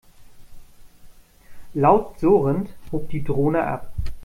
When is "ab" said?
3.65-3.93